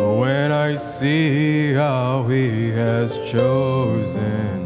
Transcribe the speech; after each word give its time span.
When 0.00 0.50
I 0.52 0.74
see 0.74 1.72
how 1.72 2.26
He 2.28 2.70
has 2.70 3.16
chosen. 3.30 4.57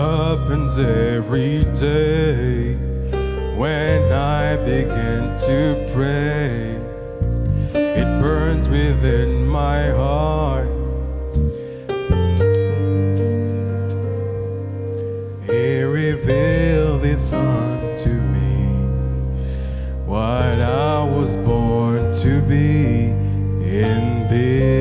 happens 0.00 0.78
every 0.78 1.60
day 1.78 2.74
when 3.56 4.10
I 4.10 4.56
begin 4.56 5.36
to 5.46 5.90
pray. 5.92 6.80
It 7.74 8.08
burns 8.22 8.66
within 8.66 9.46
my 9.46 9.90
heart. 9.90 10.68
He 15.50 15.82
revealed 15.82 17.04
unto 17.34 18.12
me 18.36 18.58
what 20.06 20.62
I 20.62 21.04
was 21.04 21.36
born 21.36 22.10
to 22.22 22.40
be 22.48 23.10
in 23.68 24.28
this. 24.30 24.79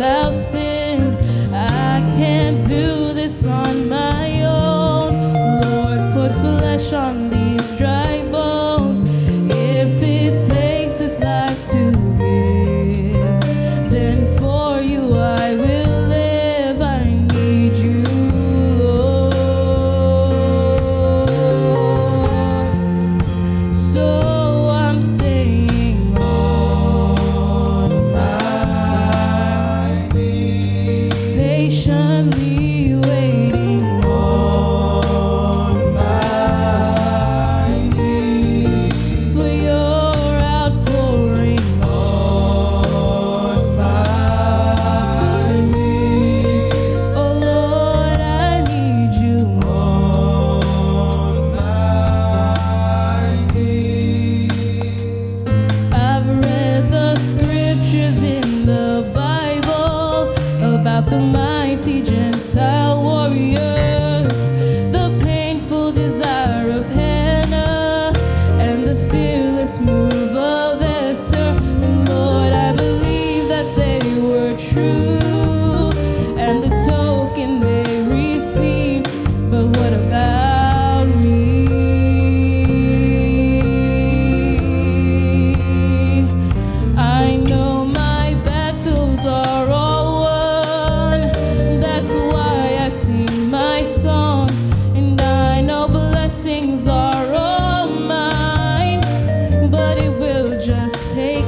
without 0.00 0.38
sin. 0.38 0.69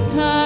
time. 0.06 0.41